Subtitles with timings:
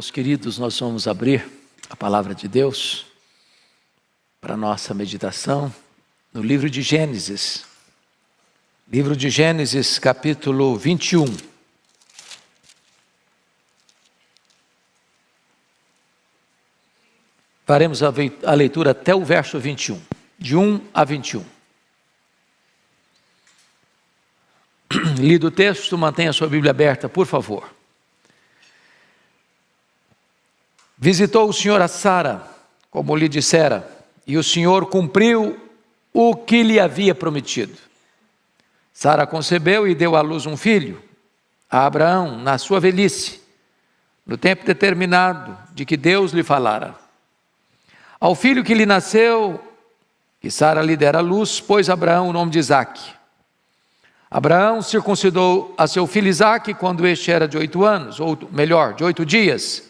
[0.00, 1.44] Meus queridos, nós vamos abrir
[1.90, 3.04] a palavra de Deus
[4.40, 5.74] para nossa meditação
[6.32, 7.66] no livro de Gênesis.
[8.86, 11.24] Livro de Gênesis, capítulo 21.
[17.66, 20.00] Faremos a leitura até o verso 21,
[20.38, 21.44] de 1 a 21.
[25.18, 27.77] Lido o texto, mantenha sua Bíblia aberta, por favor.
[31.00, 32.42] Visitou o Senhor a Sara,
[32.90, 33.88] como lhe dissera,
[34.26, 35.56] e o Senhor cumpriu
[36.12, 37.78] o que lhe havia prometido.
[38.92, 41.00] Sara concebeu e deu à luz um filho,
[41.70, 43.40] a Abraão, na sua velhice,
[44.26, 46.96] no tempo determinado de que Deus lhe falara.
[48.18, 49.62] Ao filho que lhe nasceu,
[50.40, 53.12] que Sara lhe dera luz, pôs Abraão o nome de Isaque.
[54.28, 59.04] Abraão circuncidou a seu filho Isaque quando este era de oito anos, ou melhor, de
[59.04, 59.87] oito dias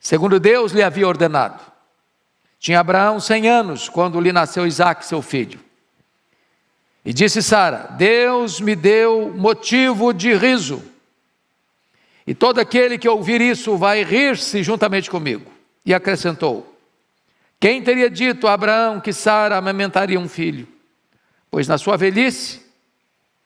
[0.00, 1.62] segundo Deus lhe havia ordenado.
[2.58, 5.60] Tinha Abraão cem anos quando lhe nasceu Isaac, seu filho.
[7.04, 10.82] E disse Sara: Deus me deu motivo de riso,
[12.26, 15.50] e todo aquele que ouvir isso vai rir-se juntamente comigo.
[15.84, 16.76] E acrescentou:
[17.58, 20.68] Quem teria dito a Abraão que Sara amamentaria um filho?
[21.50, 22.62] Pois na sua velhice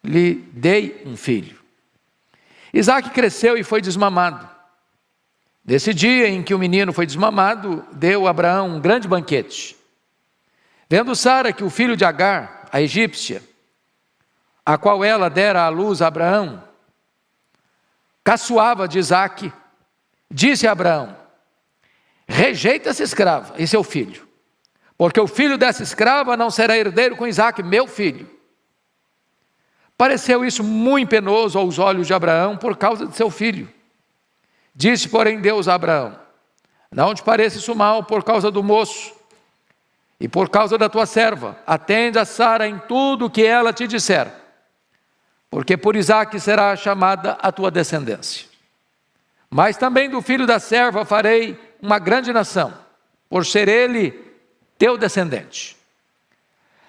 [0.02, 1.58] lhe dei um filho.
[2.72, 4.53] Isaac cresceu e foi desmamado.
[5.65, 9.75] Nesse dia em que o menino foi desmamado, deu Abraão um grande banquete.
[10.91, 13.43] Vendo Sara que o filho de Agar, a egípcia,
[14.65, 16.62] a qual ela dera à luz a Abraão,
[18.23, 19.51] caçoava de Isaac,
[20.31, 21.17] disse a Abraão:
[22.29, 24.29] Rejeita essa escrava e seu filho,
[24.98, 28.29] porque o filho dessa escrava não será herdeiro com Isaac, meu filho.
[29.97, 33.73] Pareceu isso muito penoso aos olhos de Abraão por causa de seu filho.
[34.75, 36.19] Disse, porém, Deus a Abraão:
[36.91, 39.14] Não te pareça isso mal por causa do moço
[40.19, 41.57] e por causa da tua serva.
[41.67, 44.33] Atende a Sara em tudo o que ela te disser,
[45.51, 48.48] porque por Isaque será chamada a tua descendência.
[49.48, 52.74] Mas também do filho da serva farei uma grande nação,
[53.29, 54.11] por ser ele
[54.77, 55.77] teu descendente.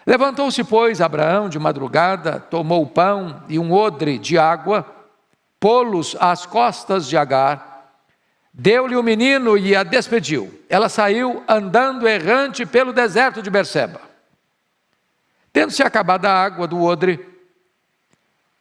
[0.05, 4.85] Levantou-se, pois, Abraão de madrugada, tomou o pão e um odre de água,
[5.59, 7.74] pô-los às costas de Agar,
[8.57, 10.63] Deu-lhe o menino e a despediu.
[10.69, 13.99] Ela saiu andando errante pelo deserto de Berseba.
[15.51, 17.19] Tendo-se acabado a água do odre,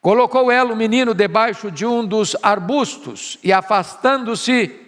[0.00, 4.81] colocou ela o menino debaixo de um dos arbustos e, afastando-se,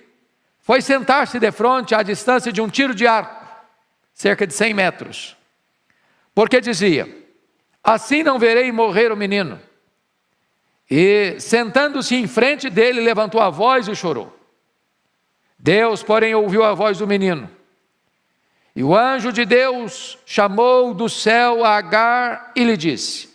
[0.59, 3.47] foi sentar-se de frente à distância de um tiro de arco,
[4.13, 5.37] cerca de cem metros.
[6.35, 7.09] Porque dizia:
[7.83, 9.61] Assim não verei morrer o menino.
[10.91, 14.36] E, sentando-se em frente dele, levantou a voz e chorou.
[15.59, 17.51] Deus, porém, ouviu a voz do menino.
[18.75, 23.35] E o anjo de Deus chamou do céu a Agar e lhe disse: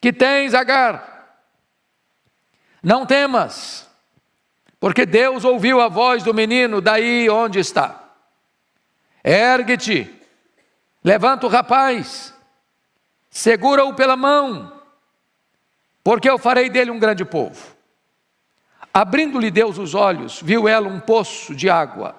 [0.00, 1.12] Que tens, Agar?
[2.82, 3.88] Não temas,
[4.80, 8.02] porque Deus ouviu a voz do menino daí onde está.
[9.22, 10.10] Ergue-te,
[11.04, 12.34] levanta o rapaz,
[13.30, 14.80] segura-o pela mão,
[16.02, 17.76] porque eu farei dele um grande povo.
[18.92, 22.14] Abrindo-lhe Deus os olhos, viu ela um poço de água.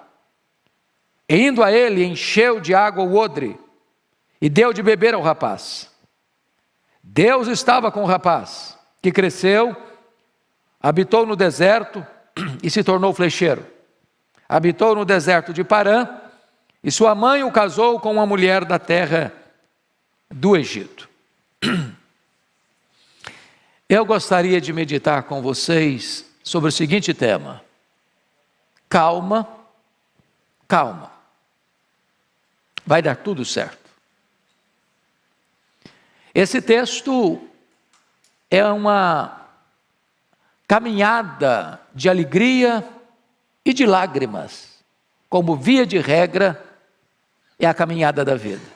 [1.28, 3.58] E indo a ele, encheu de água o odre
[4.40, 5.90] e deu de beber ao rapaz.
[7.02, 9.76] Deus estava com o rapaz, que cresceu,
[10.80, 12.04] habitou no deserto
[12.62, 13.64] e se tornou flecheiro.
[14.48, 16.08] Habitou no deserto de Parã
[16.82, 19.32] e sua mãe o casou com uma mulher da terra
[20.30, 21.08] do Egito.
[23.88, 27.64] Eu gostaria de meditar com vocês sobre o seguinte tema:
[28.88, 29.48] calma,
[30.68, 31.10] calma.
[32.86, 33.90] Vai dar tudo certo.
[36.34, 37.40] Esse texto
[38.50, 39.48] é uma
[40.68, 42.86] caminhada de alegria
[43.64, 44.84] e de lágrimas,
[45.30, 46.62] como via de regra
[47.58, 48.74] é a caminhada da vida.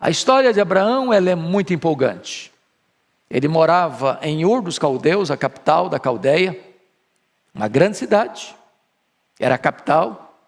[0.00, 2.53] A história de Abraão ela é muito empolgante.
[3.34, 6.56] Ele morava em Ur dos Caldeus, a capital da Caldeia,
[7.52, 8.54] uma grande cidade,
[9.40, 10.38] era a capital,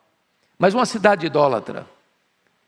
[0.57, 1.85] mas uma cidade idólatra.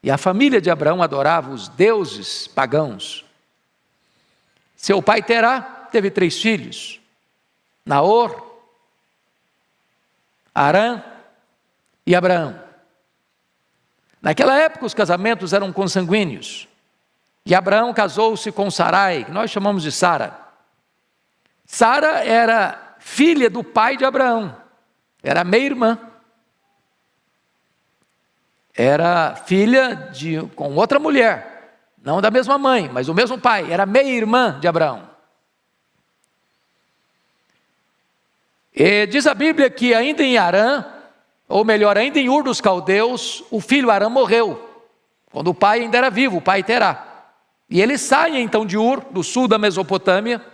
[0.03, 3.25] E a família de Abraão adorava os deuses pagãos.
[4.76, 5.61] Seu pai Terá
[5.93, 7.00] teve três filhos:
[7.87, 8.44] Naor,
[10.53, 11.00] Arã
[12.05, 12.61] e Abraão.
[14.21, 16.67] Naquela época os casamentos eram consanguíneos.
[17.49, 20.39] E Abraão casou-se com Sarai, que nós chamamos de Sara.
[21.65, 24.55] Sara era filha do pai de Abraão,
[25.23, 25.99] era meia-irmã.
[28.75, 33.87] Era filha de com outra mulher, não da mesma mãe, mas do mesmo pai, era
[33.87, 35.09] meia-irmã de Abraão.
[38.75, 40.85] E diz a Bíblia que ainda em Arã,
[41.49, 44.85] ou melhor, ainda em Ur dos Caldeus, o filho Arã morreu,
[45.33, 47.07] quando o pai ainda era vivo, o pai Terá.
[47.69, 50.44] E eles saem então de Ur, do sul da Mesopotâmia,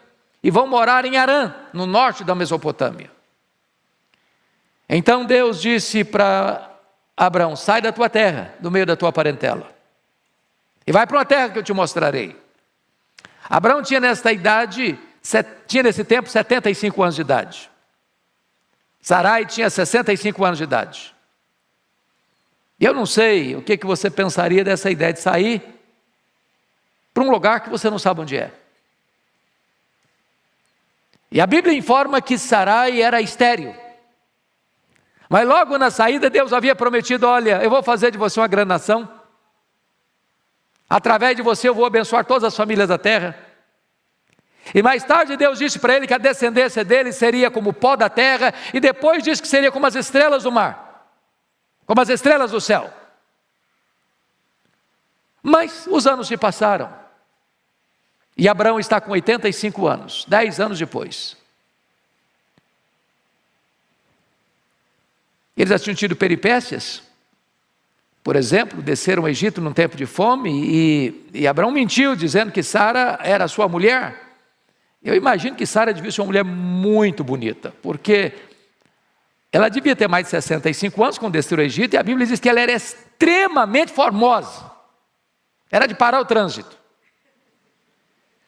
[0.42, 3.10] e vão morar em Arã, no norte da Mesopotâmia.
[4.88, 6.70] Então Deus disse para
[7.16, 9.72] Abraão: sai da tua terra, do meio da tua parentela,
[10.86, 12.36] e vai para uma terra que eu te mostrarei.
[13.48, 14.98] Abraão tinha nesta idade,
[15.66, 17.70] tinha nesse tempo 75 anos de idade.
[19.00, 21.14] Sarai tinha 65 anos de idade.
[22.80, 25.73] E eu não sei o que, que você pensaria dessa ideia de sair
[27.14, 28.52] para um lugar que você não sabe onde é.
[31.30, 33.74] E a Bíblia informa que Sarai era estéril.
[35.28, 38.68] Mas logo na saída, Deus havia prometido: Olha, eu vou fazer de você uma grande
[38.68, 39.08] nação.
[40.90, 43.36] Através de você eu vou abençoar todas as famílias da terra.
[44.74, 47.96] E mais tarde Deus disse para ele que a descendência dele seria como o pó
[47.96, 51.08] da terra, e depois disse que seria como as estrelas do mar,
[51.86, 52.92] como as estrelas do céu.
[55.42, 57.03] Mas os anos se passaram,
[58.36, 61.36] e Abraão está com 85 anos, 10 anos depois.
[65.56, 67.02] Eles já tinham tido peripécias.
[68.24, 72.62] Por exemplo, desceram ao Egito num tempo de fome e, e Abraão mentiu, dizendo que
[72.62, 74.20] Sara era sua mulher.
[75.02, 78.32] Eu imagino que Sara devia ser uma mulher muito bonita, porque
[79.52, 82.40] ela devia ter mais de 65 anos quando desceu ao Egito, e a Bíblia diz
[82.40, 84.72] que ela era extremamente formosa.
[85.70, 86.83] Era de parar o trânsito.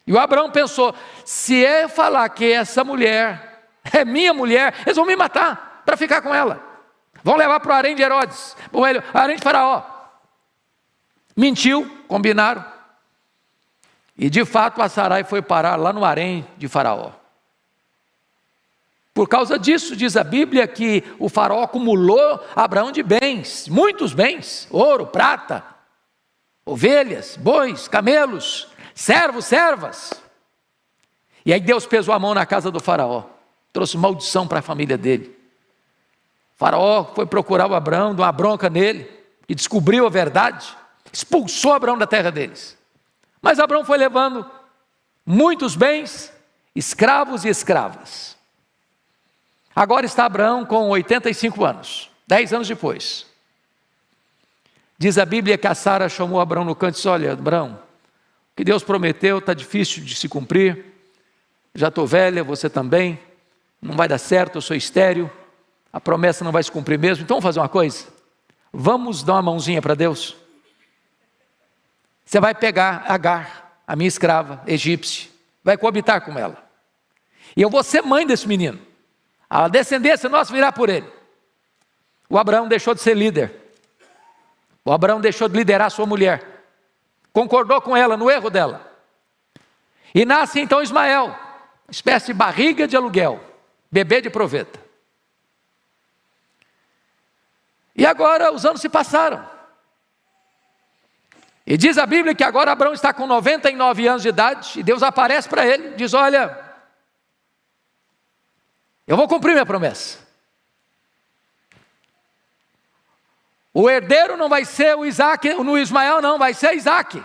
[0.07, 0.95] E o Abraão pensou:
[1.25, 6.23] se eu falar que essa mulher é minha mulher, eles vão me matar para ficar
[6.23, 6.63] com ela.
[7.23, 9.83] Vão levar para o harém de Herodes, o harém de Faraó.
[11.37, 12.65] Mentiu, combinaram.
[14.17, 17.13] E de fato a Sarai foi parar lá no harém de Faraó.
[19.13, 24.69] Por causa disso, diz a Bíblia que o faraó acumulou Abraão de bens, muitos bens:
[24.71, 25.65] ouro, prata,
[26.67, 30.15] ovelhas, bois, camelos, servos, servas.
[31.45, 33.25] E aí Deus pesou a mão na casa do faraó,
[33.73, 35.39] trouxe maldição para a família dele.
[36.57, 39.09] O faraó foi procurar o Abraão, deu uma bronca nele,
[39.49, 40.75] e descobriu a verdade,
[41.13, 42.77] expulsou Abraão da terra deles.
[43.41, 44.51] Mas Abraão foi levando
[45.25, 46.33] muitos bens,
[46.75, 48.35] escravos e escravas.
[49.75, 53.27] Agora está Abraão com 85 anos, 10 anos depois.
[54.99, 57.79] Diz a Bíblia que a Sara chamou Abraão no canto e disse: Olha, Abraão,
[58.57, 60.85] que Deus prometeu está difícil de se cumprir.
[61.75, 63.21] Já estou velha, você também.
[63.81, 65.31] Não vai dar certo, eu sou estéreo
[65.97, 68.07] a promessa não vai se cumprir mesmo, então vamos fazer uma coisa?
[68.71, 70.37] Vamos dar uma mãozinha para Deus?
[72.23, 75.31] Você vai pegar Agar, a minha escrava egípcia,
[75.65, 76.63] vai coabitar com ela.
[77.57, 78.79] E eu vou ser mãe desse menino.
[79.49, 81.11] A descendência nossa virá por ele.
[82.29, 83.55] O Abraão deixou de ser líder.
[84.85, 86.56] O Abraão deixou de liderar sua mulher.
[87.37, 88.91] Concordou com ela no erro dela.
[90.15, 91.39] E nasce então Ismael,
[91.87, 93.45] espécie de barriga de aluguel,
[93.93, 94.81] bebê de proveta.
[97.95, 99.47] E agora os anos se passaram.
[101.67, 105.03] E diz a Bíblia que agora Abraão está com 99 anos de idade, e Deus
[105.03, 106.59] aparece para ele, diz: Olha,
[109.07, 110.26] eu vou cumprir minha promessa.
[113.79, 117.23] O herdeiro não vai ser o Isaac, no Ismael, não, vai ser Isaac,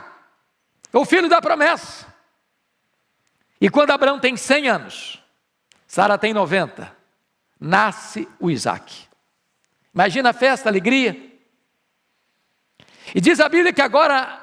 [0.91, 2.05] o filho da promessa.
[3.61, 5.23] E quando Abraão tem 100 anos,
[5.87, 6.93] Sara tem 90,
[7.57, 9.07] nasce o Isaac.
[9.95, 11.39] Imagina a festa, a alegria.
[13.15, 14.37] E diz a Bíblia que agora,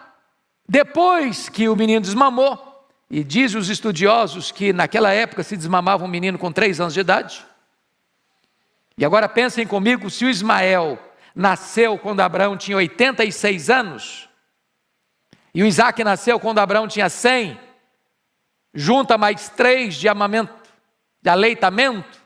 [0.66, 6.08] depois que o menino desmamou, e diz os estudiosos que naquela época se desmamava um
[6.08, 7.44] menino com três anos de idade.
[8.96, 10.98] E agora pensem comigo, se o Ismael
[11.38, 14.28] nasceu quando Abraão tinha 86 anos,
[15.54, 17.58] e o Isaac nasceu quando Abraão tinha 100,
[18.74, 20.52] junta mais três de amamento,
[21.22, 22.20] de aleitamento,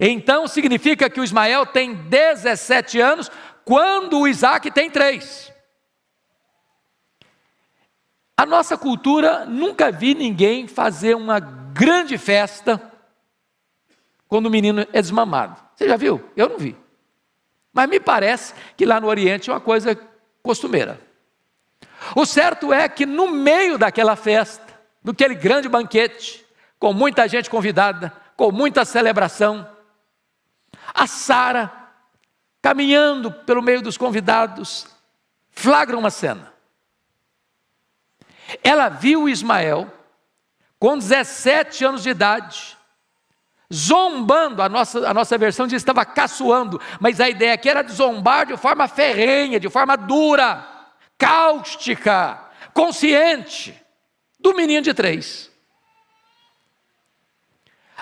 [0.00, 3.30] então significa que o Ismael tem 17 anos,
[3.62, 5.52] quando o Isaac tem 3.
[8.38, 12.80] A nossa cultura nunca vi ninguém fazer uma grande festa
[14.26, 15.60] quando o menino é desmamado.
[15.74, 16.24] Você já viu?
[16.34, 16.74] Eu não vi.
[17.72, 19.98] Mas me parece que lá no Oriente é uma coisa
[20.42, 21.00] costumeira.
[22.16, 24.66] O certo é que no meio daquela festa,
[25.02, 26.44] daquele grande banquete,
[26.78, 29.68] com muita gente convidada, com muita celebração,
[30.94, 31.70] a Sara,
[32.62, 34.86] caminhando pelo meio dos convidados,
[35.50, 36.52] flagra uma cena.
[38.64, 39.92] Ela viu Ismael,
[40.78, 42.76] com 17 anos de idade,
[43.72, 47.92] zombando, a nossa, a nossa versão diz estava caçoando, mas a ideia aqui era de
[47.92, 50.66] zombar de forma ferrenha, de forma dura,
[51.16, 53.80] cáustica, consciente,
[54.38, 55.50] do menino de três.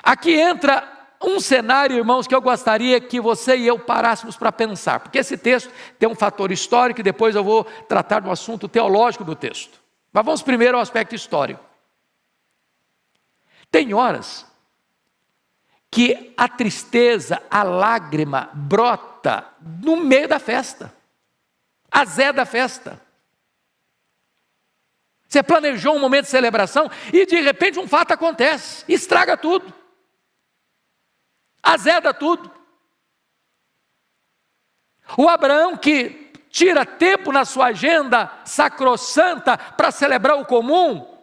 [0.03, 5.01] Aqui entra um cenário, irmãos, que eu gostaria que você e eu parássemos para pensar,
[5.01, 9.25] porque esse texto tem um fator histórico e depois eu vou tratar do assunto teológico
[9.25, 9.81] do texto.
[10.13, 11.63] Mas vamos primeiro ao aspecto histórico.
[13.71, 14.47] Tem horas
[15.91, 19.47] que a tristeza, a lágrima brota
[19.83, 20.93] no meio da festa,
[21.91, 23.01] a zé da festa.
[25.27, 29.75] Você planejou um momento de celebração e de repente um fato acontece, estraga tudo
[31.69, 32.51] azeda tudo.
[35.17, 41.17] O Abraão que tira tempo na sua agenda sacrossanta para celebrar o comum,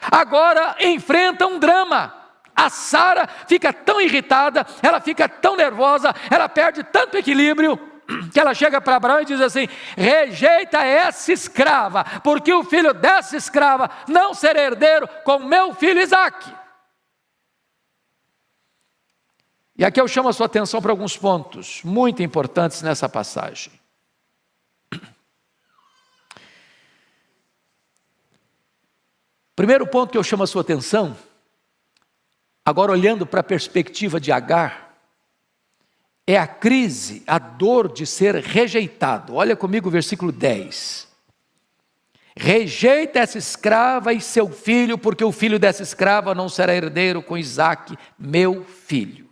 [0.00, 2.19] agora enfrenta um drama.
[2.60, 7.78] A Sara fica tão irritada, ela fica tão nervosa, ela perde tanto equilíbrio,
[8.30, 13.34] que ela chega para Abraão e diz assim: rejeita essa escrava, porque o filho dessa
[13.34, 16.54] escrava não será herdeiro com meu filho Isaque.
[19.74, 23.72] E aqui eu chamo a sua atenção para alguns pontos muito importantes nessa passagem.
[29.56, 31.16] Primeiro ponto que eu chamo a sua atenção,
[32.64, 34.94] agora olhando para a perspectiva de Agar,
[36.26, 39.34] é a crise, a dor de ser rejeitado.
[39.34, 41.08] Olha comigo o versículo 10.
[42.36, 47.36] Rejeita essa escrava e seu filho, porque o filho dessa escrava não será herdeiro com
[47.36, 49.28] Isaac, meu filho.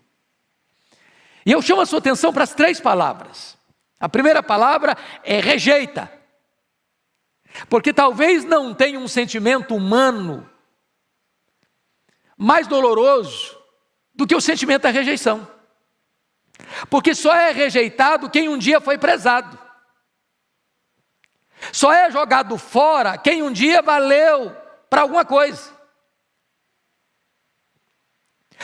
[1.47, 3.56] E eu chamo a sua atenção para as três palavras.
[4.00, 6.12] A primeira palavra é rejeita.
[7.68, 10.49] Porque talvez não tenha um sentimento humano
[12.38, 13.59] mais doloroso
[14.14, 15.47] do que o sentimento da rejeição.
[16.88, 19.59] Porque só é rejeitado quem um dia foi prezado.
[21.73, 24.54] Só é jogado fora quem um dia valeu
[24.88, 25.76] para alguma coisa.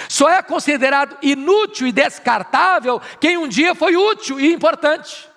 [0.09, 5.29] Só é considerado inútil e descartável quem um dia foi útil e importante.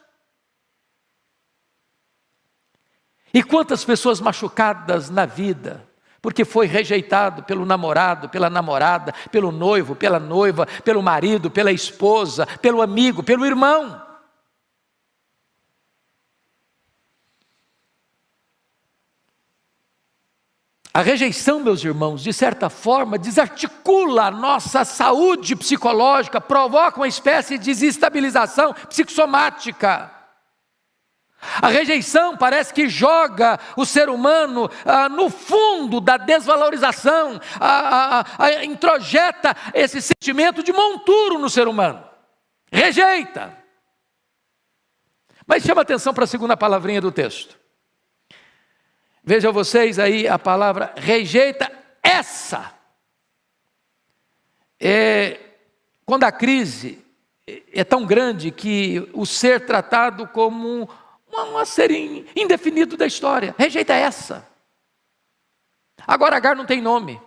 [3.33, 5.86] E quantas pessoas machucadas na vida,
[6.27, 12.45] porque foi rejeitado pelo namorado, pela namorada, pelo noivo, pela noiva, pelo marido, pela esposa,
[12.61, 14.01] pelo amigo, pelo irmão.
[20.93, 27.57] A rejeição, meus irmãos, de certa forma, desarticula a nossa saúde psicológica, provoca uma espécie
[27.57, 30.16] de desestabilização psicossomática.
[31.61, 38.63] A rejeição parece que joga o ser humano ah, no fundo da desvalorização, ah, ah,
[38.63, 42.03] introjeta esse sentimento de monturo no ser humano.
[42.71, 43.57] Rejeita.
[45.45, 47.57] Mas chama atenção para a segunda palavrinha do texto.
[49.23, 51.71] Vejam vocês aí a palavra rejeita
[52.03, 52.73] essa.
[54.79, 55.39] É,
[56.05, 57.03] quando a crise
[57.73, 60.89] é tão grande que o ser tratado como
[61.31, 61.91] um, ser
[62.35, 64.47] indefinido da história, rejeita essa.
[66.05, 67.21] Agora Agar não tem nome,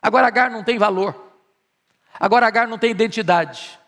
[0.00, 1.32] agora Agar não tem valor,
[2.18, 3.78] agora Agar não tem identidade.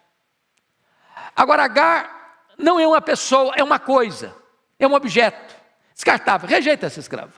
[1.35, 4.35] Agora Agar não é uma pessoa, é uma coisa,
[4.79, 5.57] é um objeto.
[5.95, 7.33] Descartável, rejeita essa escrava.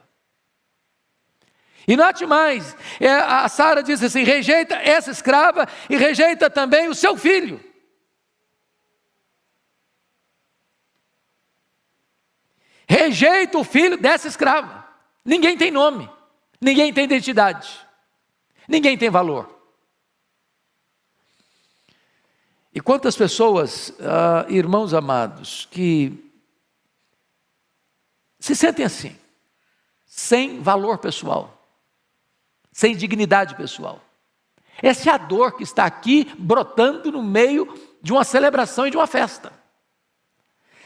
[1.87, 6.94] E note mais, é, a Sara diz assim: rejeita essa escrava e rejeita também o
[6.94, 7.71] seu filho.
[12.92, 14.87] Rejeita o filho dessa escrava.
[15.25, 16.11] Ninguém tem nome,
[16.61, 17.80] ninguém tem identidade,
[18.68, 19.49] ninguém tem valor.
[22.75, 26.30] E quantas pessoas, uh, irmãos amados, que
[28.38, 29.16] se sentem assim,
[30.04, 31.66] sem valor pessoal,
[32.72, 34.02] sem dignidade pessoal.
[34.82, 37.72] Essa é a dor que está aqui brotando no meio
[38.02, 39.62] de uma celebração e de uma festa.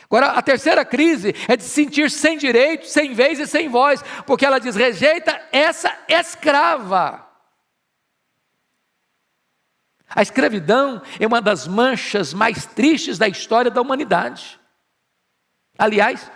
[0.07, 4.03] Agora, a terceira crise é de se sentir sem direito, sem vez e sem voz,
[4.25, 7.27] porque ela diz: rejeita essa escrava.
[10.09, 14.59] A escravidão é uma das manchas mais tristes da história da humanidade.
[15.77, 16.31] Aliás,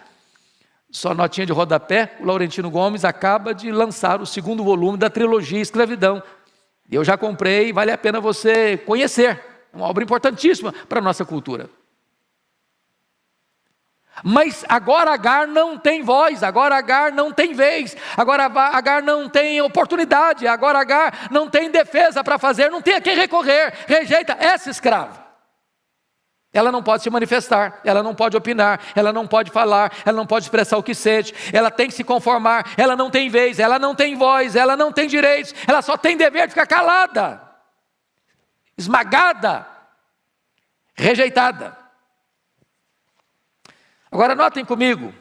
[0.91, 5.61] só notinha de rodapé, o Laurentino Gomes acaba de lançar o segundo volume da trilogia
[5.61, 6.21] Escravidão.
[6.91, 9.41] Eu já comprei, vale a pena você conhecer.
[9.73, 11.71] uma obra importantíssima para a nossa cultura.
[14.23, 19.61] Mas agora Agar não tem voz, agora Agar não tem vez, agora Agar não tem
[19.61, 24.71] oportunidade, agora Agar não tem defesa para fazer, não tem a quem recorrer, rejeita essa
[24.71, 25.31] escrava.
[26.53, 30.27] Ela não pode se manifestar, ela não pode opinar, ela não pode falar, ela não
[30.27, 33.79] pode expressar o que sente, ela tem que se conformar, ela não tem vez, ela
[33.79, 37.41] não tem voz, ela não tem direitos, ela só tem dever de ficar calada,
[38.77, 39.65] esmagada,
[40.97, 41.80] rejeitada.
[44.11, 45.15] Agora notem comigo,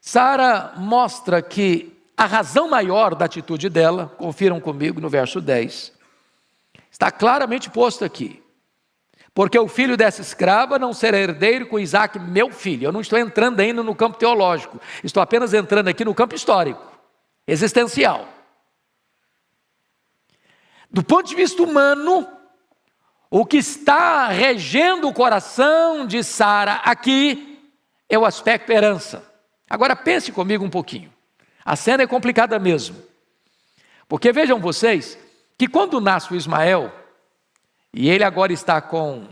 [0.00, 5.92] Sara mostra que a razão maior da atitude dela, confiram comigo no verso 10,
[6.90, 8.42] está claramente posto aqui.
[9.34, 12.86] Porque o filho dessa escrava não será herdeiro com Isaac, meu filho.
[12.86, 16.82] Eu não estou entrando ainda no campo teológico, estou apenas entrando aqui no campo histórico,
[17.46, 18.26] existencial.
[20.90, 22.26] Do ponto de vista humano,
[23.30, 27.47] o que está regendo o coração de Sara aqui
[28.08, 29.24] é o aspecto herança.
[29.68, 31.12] Agora pense comigo um pouquinho.
[31.64, 32.96] A cena é complicada mesmo.
[34.08, 35.18] Porque vejam vocês
[35.56, 36.92] que quando nasce o Ismael,
[37.92, 39.26] e ele agora está com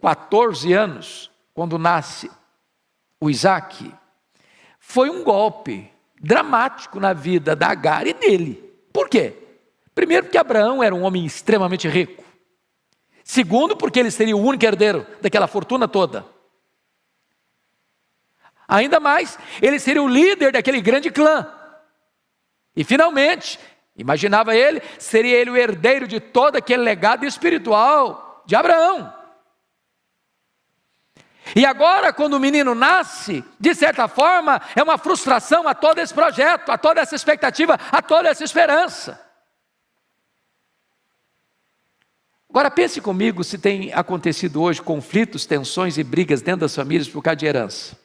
[0.00, 2.30] 14 anos, quando nasce
[3.20, 3.94] o Isaac,
[4.80, 5.90] foi um golpe
[6.20, 8.72] dramático na vida da Agar e dele.
[8.92, 9.34] Por quê?
[9.94, 12.24] Primeiro, porque Abraão era um homem extremamente rico.
[13.22, 16.26] Segundo, porque ele seria o único herdeiro daquela fortuna toda.
[18.72, 21.46] Ainda mais, ele seria o líder daquele grande clã.
[22.74, 23.60] E finalmente,
[23.94, 29.12] imaginava ele, seria ele o herdeiro de todo aquele legado espiritual de Abraão.
[31.54, 36.14] E agora, quando o menino nasce, de certa forma, é uma frustração a todo esse
[36.14, 39.20] projeto, a toda essa expectativa, a toda essa esperança.
[42.48, 47.22] Agora pense comigo se tem acontecido hoje conflitos, tensões e brigas dentro das famílias por
[47.22, 48.01] causa de herança.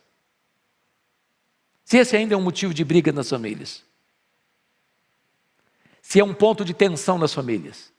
[1.88, 3.82] Se esse ainda é um motivo de briga nas famílias.
[6.02, 7.94] Se é um ponto de tensão nas famílias.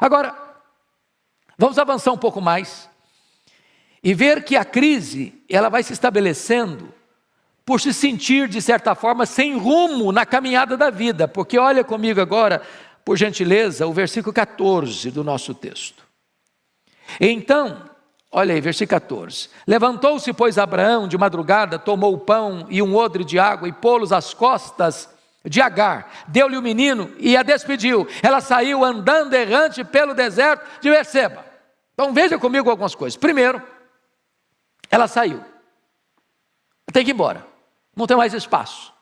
[0.00, 0.34] Agora,
[1.58, 2.88] vamos avançar um pouco mais
[4.02, 6.90] e ver que a crise, ela vai se estabelecendo
[7.66, 12.18] por se sentir de certa forma sem rumo na caminhada da vida, porque olha comigo
[12.18, 12.62] agora,
[13.04, 16.02] por gentileza, o versículo 14 do nosso texto.
[17.20, 17.90] Então,
[18.30, 19.48] Olha aí, versículo 14.
[19.66, 24.12] Levantou-se, pois, Abraão de madrugada, tomou o pão e um odre de água e pô-los
[24.12, 25.08] às costas
[25.44, 26.10] de Agar.
[26.28, 28.06] Deu-lhe o menino e a despediu.
[28.22, 31.44] Ela saiu andando errante pelo deserto de Berseba.
[31.94, 33.16] Então veja comigo algumas coisas.
[33.16, 33.62] Primeiro,
[34.90, 35.42] ela saiu.
[36.92, 37.46] Tem que ir embora.
[37.94, 38.92] Não tem mais espaço.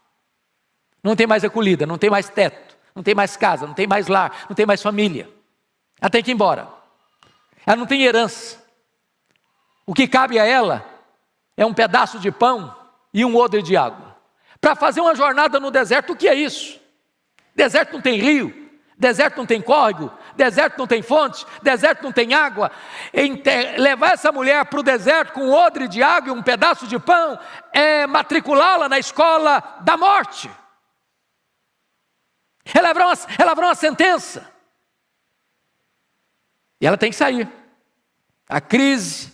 [1.02, 4.06] Não tem mais acolhida, não tem mais teto, não tem mais casa, não tem mais
[4.06, 5.28] lar, não tem mais família.
[6.00, 6.66] Ela tem que ir embora.
[7.66, 8.63] Ela não tem herança.
[9.87, 10.85] O que cabe a ela
[11.57, 12.75] é um pedaço de pão
[13.12, 14.16] e um odre de água.
[14.61, 16.81] Para fazer uma jornada no deserto, o que é isso?
[17.55, 22.33] Deserto não tem rio, deserto não tem córrego, deserto não tem fonte, deserto não tem
[22.33, 22.70] água.
[23.79, 26.99] levar essa mulher para o deserto com um odre de água e um pedaço de
[26.99, 27.38] pão
[27.73, 30.51] é matriculá-la na escola da morte.
[32.73, 34.51] Ela haverá uma, ela uma sentença.
[36.81, 37.49] E ela tem que sair.
[38.49, 39.33] A crise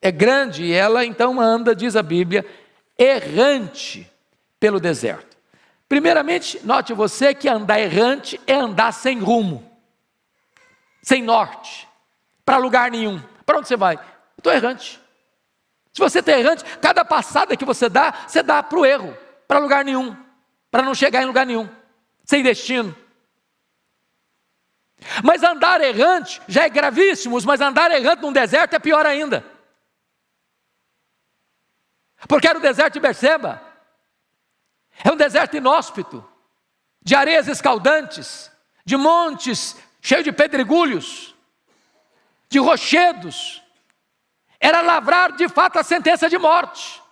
[0.00, 2.44] é grande e ela então anda, diz a Bíblia,
[2.98, 4.10] errante
[4.58, 5.36] pelo deserto.
[5.88, 9.70] Primeiramente, note você que andar errante é andar sem rumo,
[11.02, 11.86] sem norte,
[12.44, 13.22] para lugar nenhum.
[13.44, 13.98] Para onde você vai?
[14.36, 15.00] Estou errante.
[15.92, 19.60] Se você está errante, cada passada que você dá, você dá para o erro, para
[19.60, 20.16] lugar nenhum,
[20.70, 21.68] para não chegar em lugar nenhum,
[22.24, 22.94] sem destino.
[25.22, 29.44] Mas andar errante já é gravíssimo, mas andar errante num deserto é pior ainda.
[32.28, 33.62] Porque era o deserto de Berseba.
[35.04, 36.26] É um deserto inóspito,
[37.02, 38.50] de areias escaldantes,
[38.84, 41.34] de montes cheios de pedregulhos,
[42.48, 43.60] de rochedos.
[44.60, 47.02] Era lavrar de fato a sentença de morte.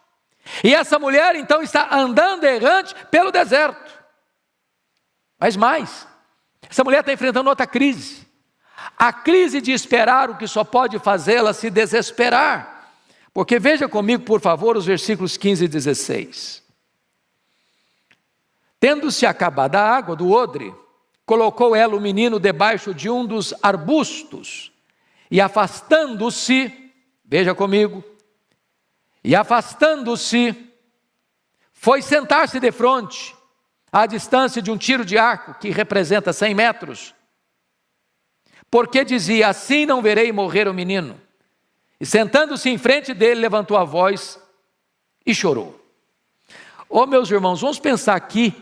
[0.63, 3.93] E essa mulher então está andando errante pelo deserto.
[5.41, 6.07] Mas mais,
[6.71, 8.25] essa mulher está enfrentando outra crise.
[8.97, 12.74] A crise de esperar o que só pode fazê-la se desesperar.
[13.35, 16.63] Porque veja comigo, por favor, os versículos 15 e 16.
[18.79, 20.73] Tendo-se acabado a água do odre,
[21.27, 24.73] colocou ela o menino debaixo de um dos arbustos,
[25.29, 26.93] e afastando-se,
[27.25, 28.05] veja comigo,
[29.25, 30.71] e afastando-se,
[31.73, 33.35] foi sentar-se de frente,
[33.91, 37.15] à distância de um tiro de arco, que representa 100 metros,
[38.71, 41.24] porque dizia: Assim não verei morrer o menino.
[42.05, 44.39] E sentando-se em frente dele, levantou a voz
[45.25, 45.83] e chorou.
[46.87, 48.53] Oh, meus irmãos, vamos pensar aqui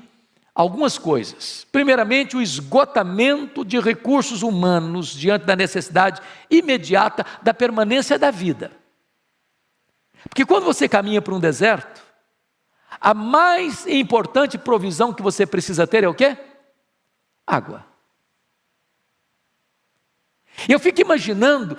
[0.55, 1.67] algumas coisas.
[1.73, 8.71] Primeiramente, o esgotamento de recursos humanos diante da necessidade imediata da permanência da vida.
[10.29, 12.01] Porque quando você caminha por um deserto,
[13.01, 16.39] a mais importante provisão que você precisa ter é o quê?
[17.45, 17.85] Água.
[20.69, 21.77] Eu fico imaginando,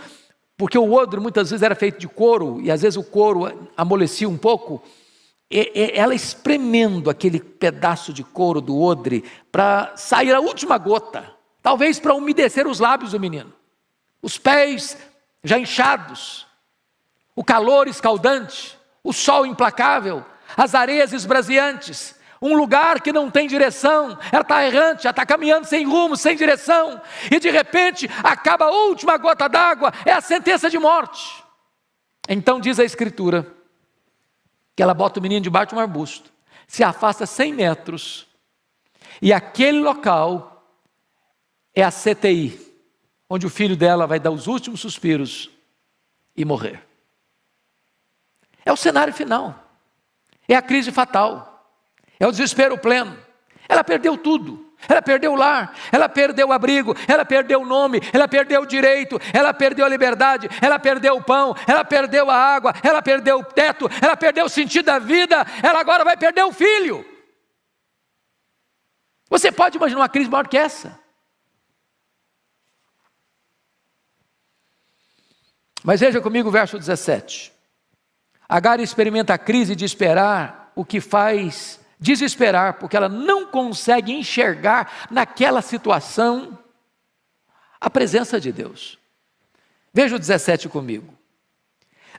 [0.57, 4.29] porque o odre muitas vezes era feito de couro, e às vezes o couro amolecia
[4.29, 4.83] um pouco,
[5.93, 12.13] ela espremendo aquele pedaço de couro do odre para sair a última gota, talvez para
[12.13, 13.53] umedecer os lábios do menino,
[14.21, 14.97] os pés
[15.43, 16.47] já inchados,
[17.35, 20.23] o calor escaldante, o sol implacável,
[20.55, 25.65] as areias esbraseantes, um lugar que não tem direção, ela está errante, ela está caminhando
[25.65, 27.01] sem rumo, sem direção,
[27.31, 31.41] e de repente acaba a última gota d'água, é a sentença de morte.
[32.27, 33.47] Então diz a Escritura,
[34.75, 36.33] que ela bota o menino debaixo de um arbusto,
[36.67, 38.27] se afasta 100 metros,
[39.21, 40.67] e aquele local
[41.73, 42.59] é a CTI,
[43.29, 45.49] onde o filho dela vai dar os últimos suspiros
[46.35, 46.85] e morrer.
[48.65, 49.63] É o cenário final,
[50.45, 51.52] é a crise fatal,
[52.23, 53.17] é o desespero pleno.
[53.67, 54.73] Ela perdeu tudo.
[54.87, 58.65] Ela perdeu o lar, ela perdeu o abrigo, ela perdeu o nome, ela perdeu o
[58.65, 63.39] direito, ela perdeu a liberdade, ela perdeu o pão, ela perdeu a água, ela perdeu
[63.39, 67.05] o teto, ela perdeu o sentido da vida, ela agora vai perder o filho.
[69.29, 70.99] Você pode imaginar uma crise maior que essa?
[75.81, 77.53] Mas veja comigo o verso 17.
[78.49, 85.07] Agar experimenta a crise de esperar o que faz desesperar, porque ela não consegue enxergar
[85.09, 86.59] naquela situação
[87.79, 88.99] a presença de Deus.
[89.93, 91.13] Veja o 17 comigo.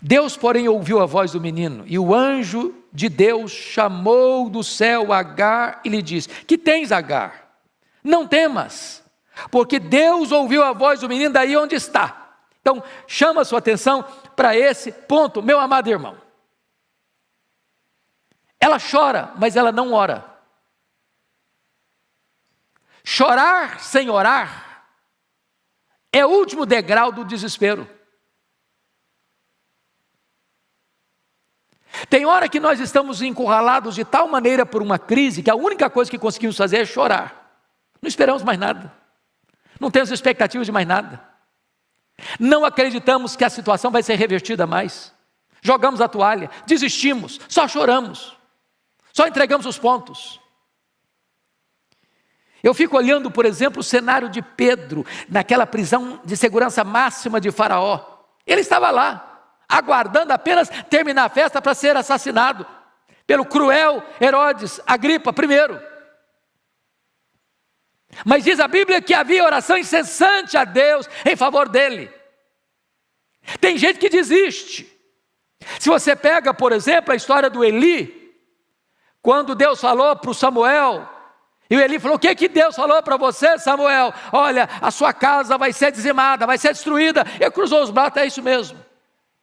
[0.01, 5.13] Deus, porém, ouviu a voz do menino, e o anjo de Deus chamou do céu
[5.13, 7.59] Agar e lhe disse: Que tens, Agar?
[8.03, 9.03] Não temas,
[9.51, 12.37] porque Deus ouviu a voz do menino daí onde está.
[12.61, 14.03] Então, chama a sua atenção
[14.35, 16.24] para esse ponto, meu amado irmão.
[18.65, 20.25] Ela chora, mas ela não ora.
[23.05, 24.87] Chorar sem orar
[26.11, 27.87] é o último degrau do desespero.
[32.09, 35.91] Tem hora que nós estamos encurralados de tal maneira por uma crise que a única
[35.91, 37.61] coisa que conseguimos fazer é chorar.
[38.01, 38.91] Não esperamos mais nada.
[39.79, 41.23] Não temos expectativas de mais nada.
[42.41, 45.13] Não acreditamos que a situação vai ser revertida mais.
[45.61, 48.43] Jogamos a toalha, desistimos, só choramos.
[49.15, 50.41] Só entregamos os pontos.
[52.61, 57.53] Eu fico olhando, por exemplo, o cenário de Pedro, naquela prisão de segurança máxima de
[57.53, 58.25] Faraó.
[58.45, 62.67] Ele estava lá, aguardando apenas terminar a festa para ser assassinado
[63.27, 65.95] pelo cruel Herodes Agripa I.
[68.25, 72.11] Mas diz a Bíblia que havia oração incessante a Deus em favor dele.
[73.61, 74.91] Tem gente que desiste.
[75.79, 78.24] Se você pega, por exemplo, a história do Eli,
[79.25, 81.09] quando Deus falou para o Samuel,
[81.71, 84.13] e ele falou: O que, que Deus falou para você, Samuel?
[84.31, 87.25] Olha, a sua casa vai ser dizimada, vai ser destruída.
[87.41, 88.79] Ele cruzou os braços, é isso mesmo.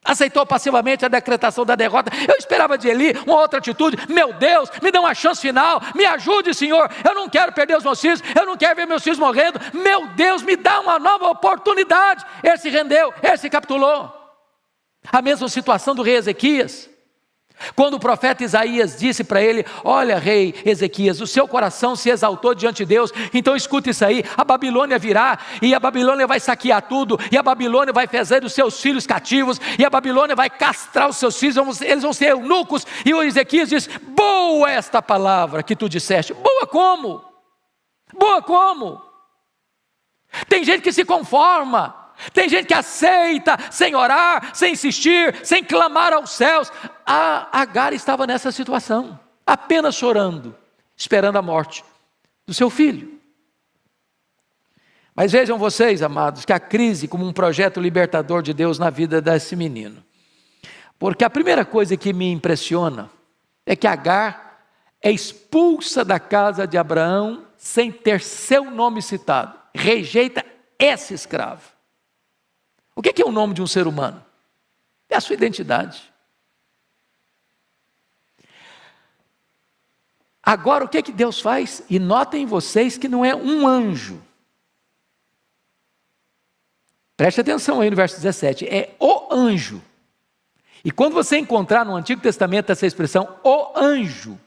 [0.04, 2.12] Aceitou passivamente a decretação da derrota.
[2.28, 3.96] Eu esperava de Eli uma outra atitude.
[4.08, 5.82] Meu Deus, me dá uma chance final.
[5.96, 6.88] Me ajude, Senhor.
[7.04, 8.22] Eu não quero perder os meus filhos.
[8.38, 9.58] Eu não quero ver meus filhos morrendo.
[9.74, 12.24] Meu Deus, me dá uma nova oportunidade.
[12.40, 14.12] Ele se rendeu, ele se capitulou.
[15.10, 16.91] A mesma situação do rei Ezequias.
[17.74, 22.54] Quando o profeta Isaías disse para ele: Olha, rei Ezequias, o seu coração se exaltou
[22.54, 26.82] diante de Deus, então escuta isso aí: a Babilônia virá, e a Babilônia vai saquear
[26.82, 31.08] tudo, e a Babilônia vai fazer os seus filhos cativos, e a Babilônia vai castrar
[31.08, 32.86] os seus filhos, eles vão ser eunucos.
[33.04, 36.34] E o Ezequias diz: Boa esta palavra que tu disseste.
[36.34, 37.22] Boa como?
[38.18, 39.00] Boa como?
[40.48, 41.94] Tem gente que se conforma,
[42.32, 46.72] tem gente que aceita sem orar, sem insistir, sem clamar aos céus.
[47.06, 50.54] A Agar estava nessa situação, apenas chorando,
[50.96, 51.84] esperando a morte
[52.46, 53.20] do seu filho.
[55.14, 59.20] Mas vejam vocês, amados, que a crise como um projeto libertador de Deus na vida
[59.20, 60.02] desse menino.
[60.98, 63.10] Porque a primeira coisa que me impressiona
[63.66, 64.64] é que Agar
[65.00, 69.58] é expulsa da casa de Abraão sem ter seu nome citado.
[69.74, 70.44] Rejeita
[70.78, 71.62] esse escravo.
[72.94, 74.24] O que é o nome de um ser humano?
[75.08, 76.11] É a sua identidade.
[80.42, 81.82] Agora, o que que Deus faz?
[81.88, 84.20] E notem vocês que não é um anjo.
[87.16, 89.80] Preste atenção aí no verso 17: é o anjo.
[90.84, 94.40] E quando você encontrar no Antigo Testamento essa expressão, o anjo,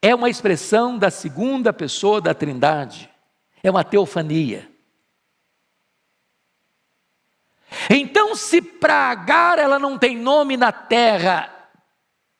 [0.00, 3.10] é uma expressão da segunda pessoa da Trindade,
[3.62, 4.70] é uma teofania.
[7.90, 11.52] Então, se para Agar ela não tem nome na terra,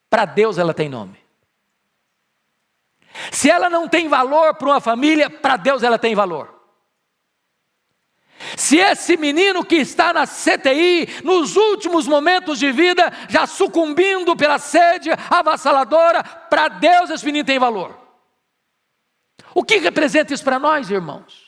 [0.08, 1.23] para Deus ela tem nome.
[3.30, 6.52] Se ela não tem valor para uma família, para Deus ela tem valor.
[8.56, 14.58] Se esse menino que está na CTI, nos últimos momentos de vida, já sucumbindo pela
[14.58, 17.98] sede avassaladora, para Deus esse menino tem valor.
[19.54, 21.43] O que representa isso para nós, irmãos?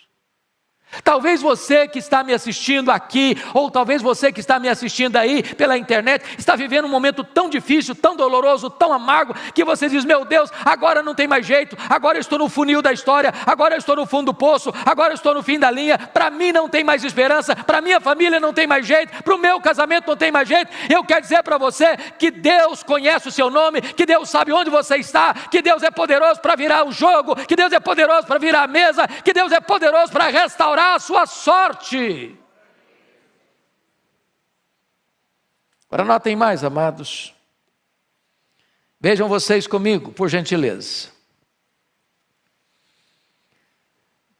[1.02, 5.42] Talvez você que está me assistindo aqui, ou talvez você que está me assistindo aí
[5.42, 10.04] pela internet, está vivendo um momento tão difícil, tão doloroso, tão amargo, que você diz:
[10.04, 13.74] Meu Deus, agora não tem mais jeito, agora eu estou no funil da história, agora
[13.74, 16.50] eu estou no fundo do poço, agora eu estou no fim da linha, para mim
[16.50, 20.08] não tem mais esperança, para minha família não tem mais jeito, para o meu casamento
[20.08, 20.70] não tem mais jeito.
[20.88, 24.70] Eu quero dizer para você que Deus conhece o seu nome, que Deus sabe onde
[24.70, 28.38] você está, que Deus é poderoso para virar o jogo, que Deus é poderoso para
[28.38, 32.36] virar a mesa, que Deus é poderoso para restaurar a sua sorte.
[35.88, 37.34] Agora notem mais, amados.
[39.00, 41.10] Vejam vocês comigo, por gentileza.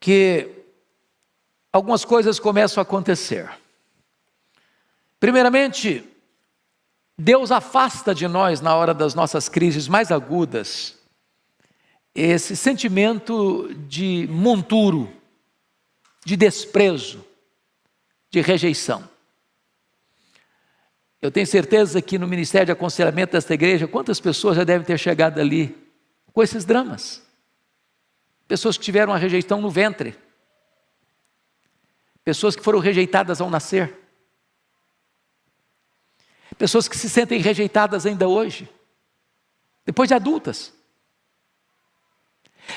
[0.00, 0.50] Que
[1.72, 3.50] algumas coisas começam a acontecer.
[5.20, 6.04] Primeiramente,
[7.18, 10.98] Deus afasta de nós, na hora das nossas crises mais agudas,
[12.14, 15.10] esse sentimento de monturo,
[16.26, 17.24] de desprezo,
[18.28, 19.08] de rejeição.
[21.22, 24.98] Eu tenho certeza que no ministério de aconselhamento desta igreja, quantas pessoas já devem ter
[24.98, 25.72] chegado ali
[26.32, 27.22] com esses dramas?
[28.48, 30.18] Pessoas que tiveram a rejeição no ventre,
[32.24, 33.96] pessoas que foram rejeitadas ao nascer,
[36.58, 38.68] pessoas que se sentem rejeitadas ainda hoje,
[39.84, 40.75] depois de adultas.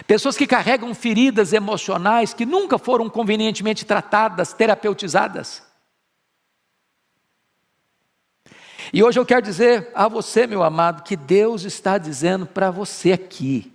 [0.06, 5.63] Pessoas que carregam feridas emocionais que nunca foram convenientemente tratadas, terapeutizadas.
[8.91, 13.12] E hoje eu quero dizer a você, meu amado, que Deus está dizendo para você
[13.12, 13.71] aqui,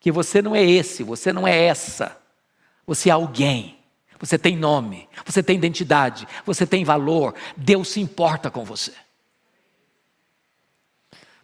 [0.00, 2.16] que você não é esse, você não é essa,
[2.86, 3.78] você é alguém,
[4.18, 8.92] você tem nome, você tem identidade, você tem valor, Deus se importa com você.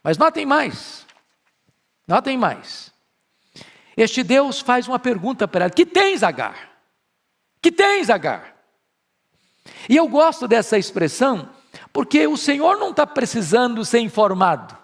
[0.03, 1.07] Mas notem mais,
[2.07, 2.93] notem mais.
[3.99, 6.71] Este Deus faz uma pergunta para ela: Que tens, Agar?
[7.61, 8.55] Que tens, Agar?
[9.89, 11.51] E eu gosto dessa expressão,
[11.93, 14.79] porque o Senhor não está precisando ser informado.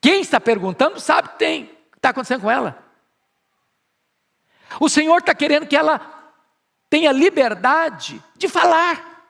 [0.00, 2.80] Quem está perguntando sabe que tem, que está acontecendo com ela.
[4.78, 6.00] O Senhor está querendo que ela
[6.88, 9.26] tenha liberdade de falar.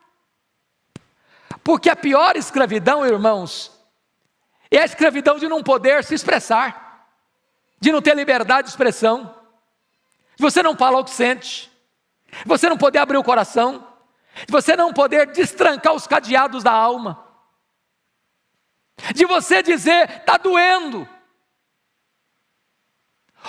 [1.64, 3.72] Porque a pior escravidão, irmãos,
[4.70, 6.89] é a escravidão de não poder se expressar
[7.80, 9.34] de não ter liberdade de expressão,
[10.36, 11.70] de você não falar o que sente,
[12.30, 13.86] de você não poder abrir o coração,
[14.46, 17.26] de você não poder destrancar os cadeados da alma,
[19.14, 21.08] de você dizer está doendo,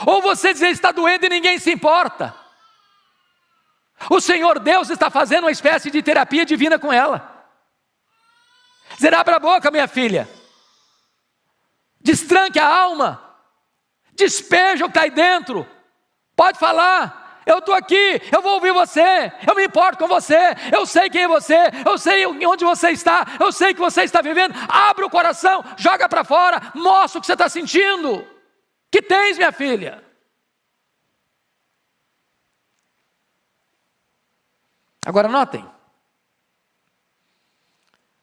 [0.06, 2.36] ou você dizer está doendo e ninguém se importa.
[4.10, 7.46] O Senhor Deus está fazendo uma espécie de terapia divina com ela.
[8.96, 10.28] Dizer, abra a boca, minha filha.
[12.00, 13.31] Destranque a alma.
[14.14, 15.68] Despeja o que está aí dentro.
[16.36, 17.22] Pode falar.
[17.46, 20.38] Eu estou aqui, eu vou ouvir você, eu me importo com você,
[20.72, 24.22] eu sei quem é você, eu sei onde você está, eu sei que você está
[24.22, 24.54] vivendo.
[24.70, 28.28] Abre o coração, joga para fora, mostra o que você está sentindo.
[28.92, 30.04] Que tens, minha filha?
[35.06, 35.68] Agora notem.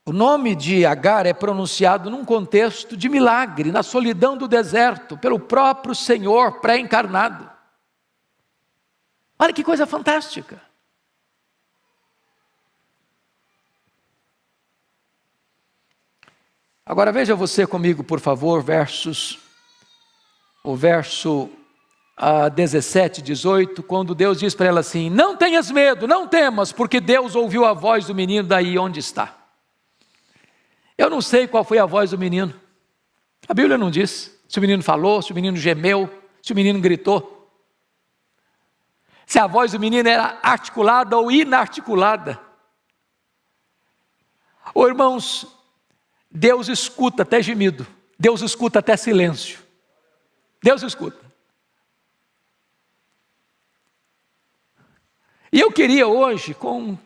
[0.09, 5.39] O nome de Agar é pronunciado num contexto de milagre, na solidão do deserto, pelo
[5.39, 7.47] próprio Senhor pré-encarnado.
[9.39, 10.63] Olha que coisa fantástica.
[16.87, 19.39] Agora veja você comigo, por favor, versos,
[20.65, 21.51] o verso
[22.19, 26.99] uh, 17, 18, quando Deus diz para ela assim: Não tenhas medo, não temas, porque
[26.99, 29.38] Deus ouviu a voz do menino daí onde está.
[30.99, 32.61] Eu não sei qual foi a voz do menino.
[33.49, 36.81] A Bíblia não diz se o menino falou, se o menino gemeu, se o menino
[36.81, 37.49] gritou.
[39.25, 42.41] Se a voz do menino era articulada ou inarticulada.
[44.75, 45.47] Ô oh, irmãos,
[46.31, 47.87] Deus escuta até gemido,
[48.19, 49.61] Deus escuta até silêncio.
[50.63, 51.29] Deus escuta.
[55.53, 56.99] E eu queria hoje, com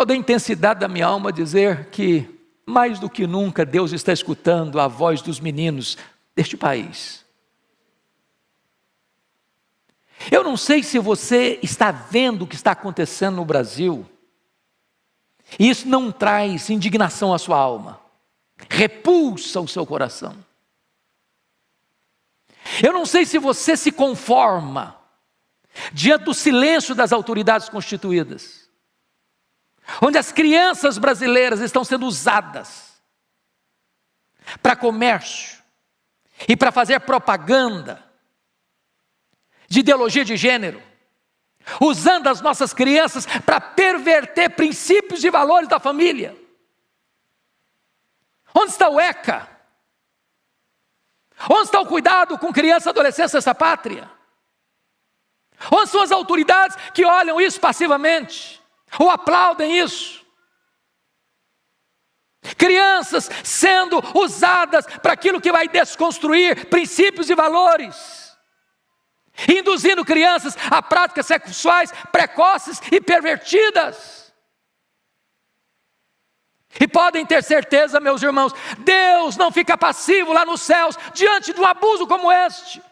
[0.00, 2.26] toda a intensidade da minha alma, dizer que,
[2.64, 5.98] mais do que nunca, Deus está escutando a voz dos meninos
[6.34, 7.22] deste país.
[10.30, 14.06] Eu não sei se você está vendo o que está acontecendo no Brasil,
[15.58, 18.00] e isso não traz indignação à sua alma,
[18.70, 20.34] repulsa o seu coração.
[22.82, 24.96] Eu não sei se você se conforma
[25.92, 28.69] diante do silêncio das autoridades constituídas,
[30.00, 33.00] onde as crianças brasileiras estão sendo usadas
[34.62, 35.58] para comércio
[36.48, 38.04] e para fazer propaganda
[39.68, 40.82] de ideologia de gênero,
[41.80, 46.36] usando as nossas crianças para perverter princípios e valores da família.
[48.54, 49.48] Onde está o ECA?
[51.48, 54.10] Onde está o cuidado com criança e adolescência dessa pátria?
[55.70, 58.59] Onde são as autoridades que olham isso passivamente?
[58.98, 60.20] Ou aplaudem isso?
[62.56, 68.20] Crianças sendo usadas para aquilo que vai desconstruir princípios e valores
[69.48, 74.34] induzindo crianças a práticas sexuais precoces e pervertidas.
[76.78, 81.60] E podem ter certeza, meus irmãos, Deus não fica passivo lá nos céus diante de
[81.60, 82.82] um abuso como este.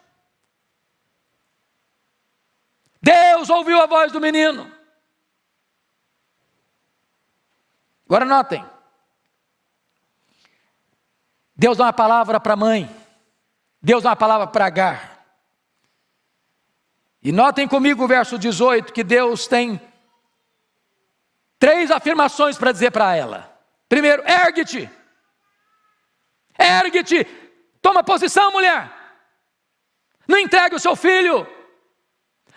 [3.01, 4.78] Deus ouviu a voz do menino.
[8.09, 8.65] Agora notem.
[11.55, 12.89] Deus dá uma palavra para a mãe.
[13.79, 15.23] Deus dá uma palavra para Agar.
[17.21, 19.79] E notem comigo o verso 18, que Deus tem
[21.59, 23.55] três afirmações para dizer para ela.
[23.87, 24.89] Primeiro, ergue-te.
[26.57, 27.25] Ergue-te.
[27.79, 28.91] Toma posição, mulher.
[30.27, 31.45] Não entregue o seu filho.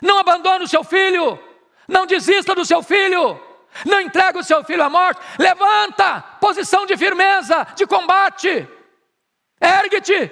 [0.00, 1.38] Não abandone o seu filho.
[1.86, 3.51] Não desista do seu filho.
[3.86, 5.20] Não entregue o seu filho à morte.
[5.38, 6.20] Levanta.
[6.40, 8.68] Posição de firmeza, de combate.
[9.60, 10.30] Ergue-te.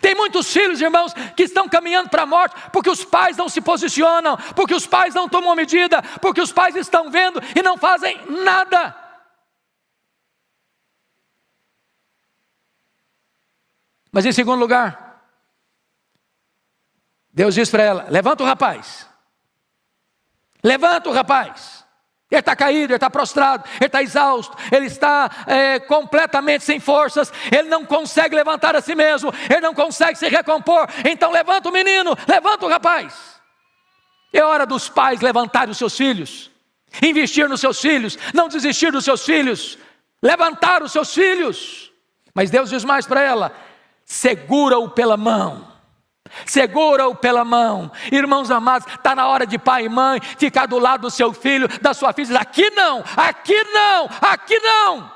[0.00, 3.60] Tem muitos filhos, irmãos, que estão caminhando para a morte porque os pais não se
[3.60, 8.18] posicionam, porque os pais não tomam medida, porque os pais estão vendo e não fazem
[8.26, 8.96] nada.
[14.10, 15.22] Mas em segundo lugar,
[17.30, 19.08] Deus diz para ela: levanta o rapaz,
[20.64, 21.84] levanta o rapaz.
[22.30, 27.32] Ele está caído, ele está prostrado, ele está exausto, ele está é, completamente sem forças,
[27.52, 30.88] ele não consegue levantar a si mesmo, ele não consegue se recompor.
[31.04, 33.34] Então levanta o menino, levanta o rapaz.
[34.32, 36.50] É hora dos pais levantarem os seus filhos,
[37.00, 39.78] investir nos seus filhos, não desistir dos seus filhos,
[40.20, 41.92] levantar os seus filhos.
[42.34, 43.54] Mas Deus diz mais para ela:
[44.04, 45.73] segura-o pela mão
[46.46, 47.90] segura-o pela mão.
[48.10, 51.68] Irmãos amados, está na hora de pai e mãe ficar do lado do seu filho,
[51.80, 55.13] da sua filha, aqui não, aqui não, aqui não.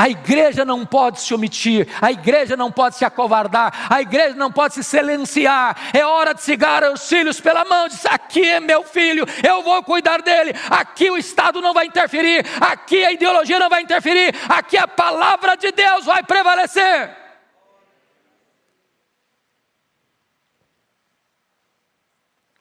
[0.00, 4.50] A igreja não pode se omitir, a igreja não pode se acovardar, a igreja não
[4.50, 5.76] pode se silenciar.
[5.92, 9.82] É hora de segurar os filhos pela mão, diz: aqui é meu filho, eu vou
[9.82, 10.54] cuidar dele.
[10.70, 15.54] Aqui o Estado não vai interferir, aqui a ideologia não vai interferir, aqui a palavra
[15.54, 17.14] de Deus vai prevalecer.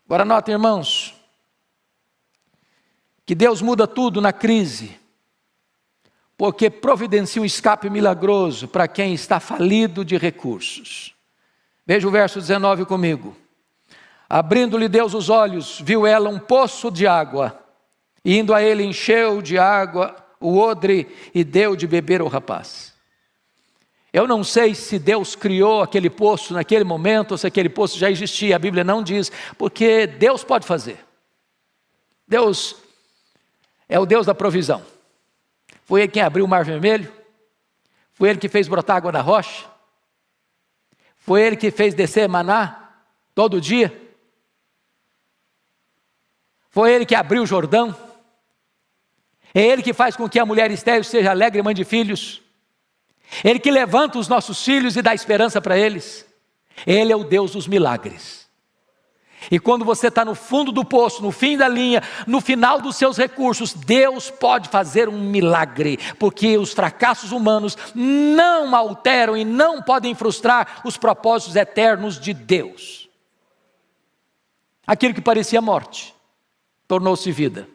[0.06, 1.16] Agora notem, irmãos,
[3.26, 4.99] que Deus muda tudo na crise
[6.40, 11.14] porque providencia um escape milagroso para quem está falido de recursos.
[11.86, 13.36] Veja o verso 19 comigo.
[14.30, 17.60] Abrindo-lhe Deus os olhos, viu ela um poço de água,
[18.24, 22.94] e indo a ele encheu de água o odre e deu de beber ao rapaz.
[24.14, 28.10] Eu não sei se Deus criou aquele poço naquele momento ou se aquele poço já
[28.10, 31.06] existia, a Bíblia não diz, porque Deus pode fazer.
[32.26, 32.78] Deus
[33.90, 34.99] é o Deus da provisão.
[35.90, 37.12] Foi ele quem abriu o mar vermelho?
[38.14, 39.66] Foi ele que fez brotar água da rocha?
[41.18, 42.92] Foi ele que fez descer maná
[43.34, 44.00] todo dia?
[46.70, 47.98] Foi ele que abriu o Jordão?
[49.52, 52.40] É ele que faz com que a mulher estéril seja alegre mãe de filhos?
[53.44, 56.24] Ele que levanta os nossos filhos e dá esperança para eles?
[56.86, 58.39] Ele é o Deus dos milagres.
[59.50, 62.96] E quando você está no fundo do poço, no fim da linha, no final dos
[62.98, 69.82] seus recursos, Deus pode fazer um milagre, porque os fracassos humanos não alteram e não
[69.82, 73.10] podem frustrar os propósitos eternos de Deus.
[74.86, 76.14] Aquilo que parecia morte
[76.88, 77.68] tornou-se vida.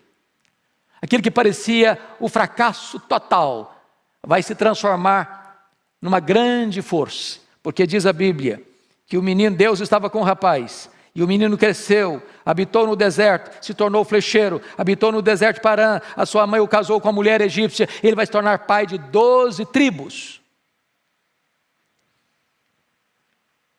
[1.00, 3.80] Aquilo que parecia o fracasso total
[4.22, 5.68] vai se transformar
[6.00, 8.62] numa grande força, porque diz a Bíblia
[9.06, 13.64] que o menino Deus estava com o rapaz, e o menino cresceu, habitou no deserto,
[13.64, 17.12] se tornou flecheiro, habitou no deserto de Parã, a sua mãe o casou com a
[17.12, 20.40] mulher egípcia, ele vai se tornar pai de doze tribos.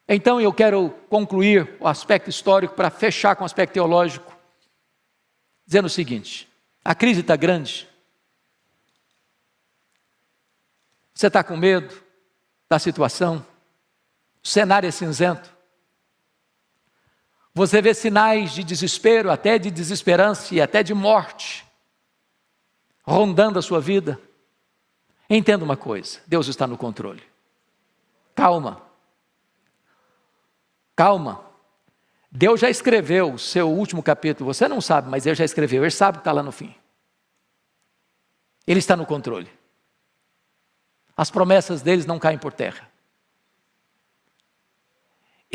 [0.07, 4.33] Então eu quero concluir o aspecto histórico para fechar com o aspecto teológico,
[5.65, 6.47] dizendo o seguinte:
[6.83, 7.89] a crise está grande.
[11.13, 11.93] Você está com medo
[12.69, 13.45] da situação?
[14.43, 15.54] O cenário é cinzento.
[17.55, 21.65] Você vê sinais de desespero, até de desesperança e até de morte,
[23.01, 24.19] rondando a sua vida.
[25.29, 27.23] Entenda uma coisa: Deus está no controle.
[28.35, 28.81] Calma.
[30.97, 31.45] Calma.
[32.29, 34.53] Deus já escreveu o seu último capítulo.
[34.53, 35.81] Você não sabe, mas Deus já escreveu.
[35.81, 36.75] Ele sabe que está lá no fim.
[38.67, 39.49] Ele está no controle.
[41.15, 42.91] As promessas deles não caem por terra.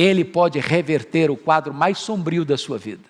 [0.01, 3.07] Ele pode reverter o quadro mais sombrio da sua vida.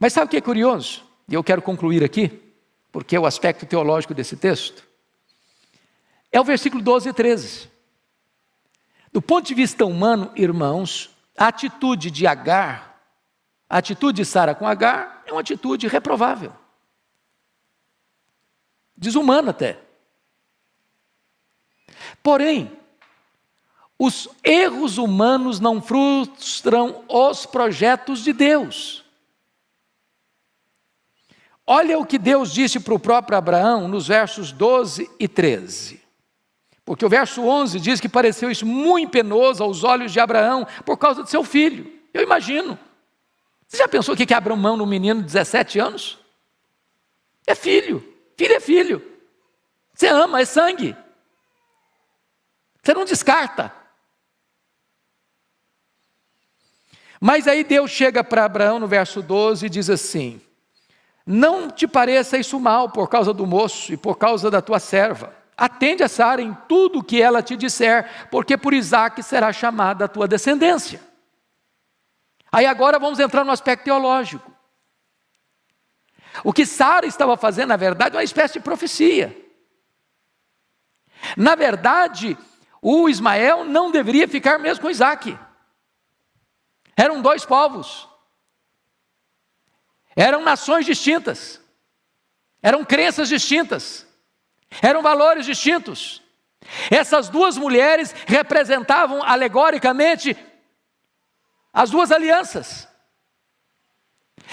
[0.00, 1.04] Mas sabe o que é curioso?
[1.28, 2.42] E eu quero concluir aqui,
[2.90, 4.82] porque é o aspecto teológico desse texto.
[6.32, 7.70] É o versículo 12 e 13.
[9.12, 13.00] Do ponto de vista humano, irmãos, a atitude de Agar,
[13.70, 16.52] a atitude de Sara com Agar, é uma atitude reprovável.
[18.96, 19.78] Desumana até.
[22.24, 22.76] Porém,
[23.98, 29.04] os erros humanos não frustram os projetos de Deus.
[31.66, 36.00] Olha o que Deus disse para o próprio Abraão nos versos 12 e 13.
[36.84, 40.96] Porque o verso 11 diz que pareceu isso muito penoso aos olhos de Abraão por
[40.96, 41.92] causa de seu filho.
[42.14, 42.78] Eu imagino.
[43.66, 46.18] Você já pensou que que abre mão num menino de 17 anos?
[47.46, 48.02] É filho.
[48.36, 49.02] Filho é filho.
[49.92, 50.96] Você ama, é sangue.
[52.82, 53.77] Você não descarta.
[57.20, 60.40] Mas aí Deus chega para Abraão no verso 12 e diz assim:
[61.26, 65.38] Não te pareça isso mal por causa do moço e por causa da tua serva
[65.58, 70.04] Atende a Sara em tudo o que ela te disser, porque por Isaac será chamada
[70.04, 71.00] a tua descendência.
[72.52, 74.52] Aí agora vamos entrar no aspecto teológico.
[76.44, 79.36] O que Sara estava fazendo, na verdade, é uma espécie de profecia.
[81.36, 82.38] Na verdade,
[82.80, 85.36] o Ismael não deveria ficar mesmo com Isaac.
[86.98, 88.08] Eram dois povos.
[90.16, 91.60] Eram nações distintas.
[92.60, 94.04] Eram crenças distintas.
[94.82, 96.20] Eram valores distintos.
[96.90, 100.36] Essas duas mulheres representavam alegoricamente
[101.72, 102.88] as duas alianças.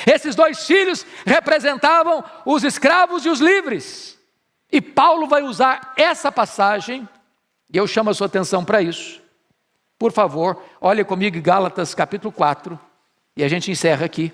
[0.05, 4.19] Esses dois filhos representavam os escravos e os livres.
[4.71, 7.09] E Paulo vai usar essa passagem,
[7.73, 9.24] e eu chamo a sua atenção para isso.
[10.05, 12.79] Por favor, olhe comigo Gálatas capítulo 4,
[13.35, 14.31] e a gente encerra aqui.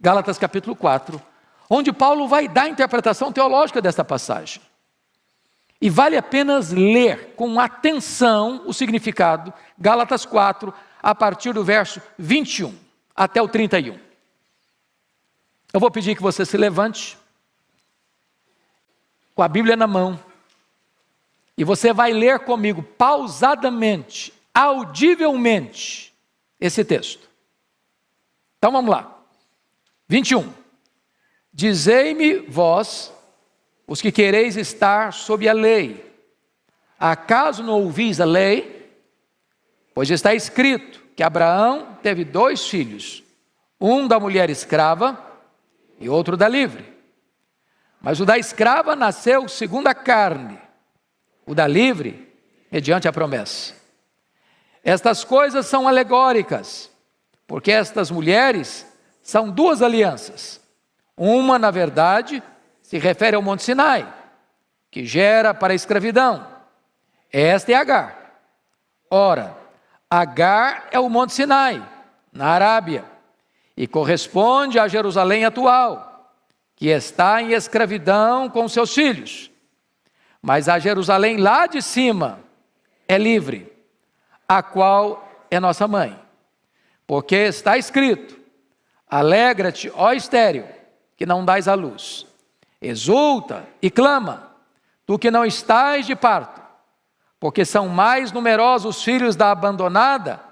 [0.00, 1.20] Gálatas capítulo 4,
[1.68, 4.62] onde Paulo vai dar a interpretação teológica desta passagem.
[5.78, 12.74] E vale apenas ler com atenção o significado, Gálatas 4, a partir do verso 21
[13.14, 13.98] até o 31.
[15.70, 17.18] Eu vou pedir que você se levante,
[19.34, 20.18] com a Bíblia na mão,
[21.58, 26.14] e você vai ler comigo pausadamente, audivelmente,
[26.60, 27.28] esse texto.
[28.56, 29.18] Então vamos lá.
[30.08, 30.52] 21.
[31.52, 33.12] Dizei-me vós,
[33.88, 36.08] os que quereis estar sob a lei,
[36.96, 38.92] acaso não ouvis a lei?
[39.92, 43.24] Pois está escrito que Abraão teve dois filhos,
[43.80, 45.20] um da mulher escrava
[45.98, 46.86] e outro da livre.
[48.00, 50.67] Mas o da escrava nasceu segundo a carne,
[51.48, 52.32] o da livre,
[52.70, 53.74] mediante a promessa.
[54.84, 56.90] Estas coisas são alegóricas,
[57.46, 58.86] porque estas mulheres
[59.22, 60.60] são duas alianças
[61.18, 62.40] uma, na verdade,
[62.80, 64.06] se refere ao Monte Sinai,
[64.90, 66.46] que gera para a escravidão.
[67.30, 68.40] Esta é Agar.
[69.10, 69.56] Ora,
[70.08, 71.86] Agar é o Monte Sinai,
[72.32, 73.04] na Arábia,
[73.76, 76.32] e corresponde a Jerusalém atual,
[76.76, 79.50] que está em escravidão com seus filhos.
[80.48, 82.40] Mas a Jerusalém lá de cima
[83.06, 83.70] é livre,
[84.48, 86.18] a qual é nossa mãe.
[87.06, 88.34] Porque está escrito:
[89.06, 90.66] Alegra-te, ó estéreo,
[91.18, 92.26] que não dás à luz.
[92.80, 94.50] Exulta e clama,
[95.04, 96.62] tu que não estás de parto,
[97.38, 100.42] porque são mais numerosos os filhos da abandonada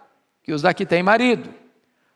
[0.42, 1.54] que os da que tem marido.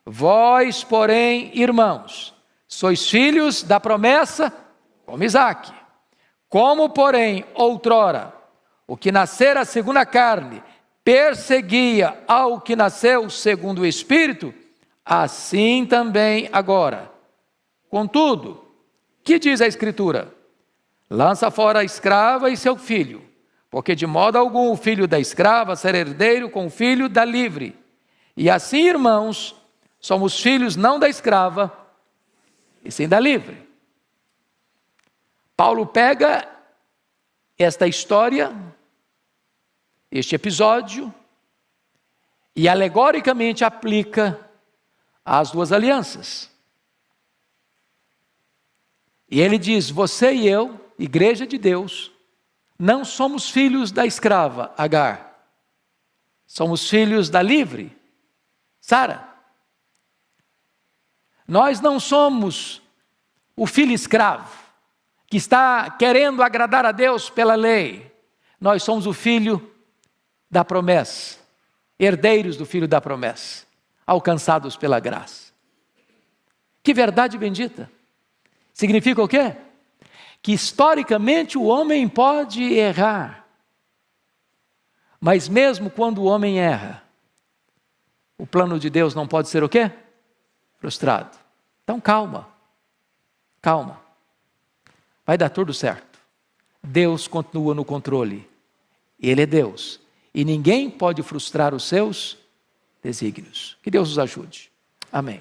[0.04, 2.34] Vós, porém, irmãos,
[2.68, 4.52] sois filhos da promessa,
[5.06, 5.79] como Isaac.
[6.50, 8.34] Como, porém, outrora,
[8.84, 10.60] o que nascera segundo a carne
[11.04, 14.52] perseguia ao que nasceu segundo o Espírito,
[15.04, 17.08] assim também agora.
[17.88, 18.64] Contudo,
[19.22, 20.34] que diz a Escritura?
[21.08, 23.22] Lança fora a escrava e seu filho,
[23.70, 27.78] porque de modo algum o filho da escrava será herdeiro com o filho da livre.
[28.36, 29.54] E assim, irmãos,
[30.00, 31.72] somos filhos não da escrava,
[32.84, 33.69] e sim da livre.
[35.60, 36.48] Paulo pega
[37.58, 38.50] esta história,
[40.10, 41.14] este episódio,
[42.56, 44.40] e alegoricamente aplica
[45.22, 46.50] às duas alianças.
[49.30, 52.10] E ele diz: Você e eu, igreja de Deus,
[52.78, 55.46] não somos filhos da escrava Agar,
[56.46, 57.94] somos filhos da livre,
[58.80, 59.28] Sara.
[61.46, 62.80] Nós não somos
[63.54, 64.59] o filho escravo
[65.30, 68.12] que está querendo agradar a Deus pela lei.
[68.60, 69.72] Nós somos o filho
[70.50, 71.38] da promessa,
[71.96, 73.64] herdeiros do filho da promessa,
[74.04, 75.52] alcançados pela graça.
[76.82, 77.88] Que verdade bendita!
[78.74, 79.54] Significa o quê?
[80.42, 83.46] Que historicamente o homem pode errar.
[85.20, 87.04] Mas mesmo quando o homem erra,
[88.36, 89.92] o plano de Deus não pode ser o quê?
[90.78, 91.38] Frustrado.
[91.84, 92.48] Então calma,
[93.62, 94.09] calma.
[95.30, 96.18] Vai dar tudo certo.
[96.82, 98.50] Deus continua no controle.
[99.22, 100.00] Ele é Deus.
[100.34, 102.36] E ninguém pode frustrar os seus
[103.00, 103.76] desígnios.
[103.80, 104.72] Que Deus nos ajude.
[105.12, 105.40] Amém.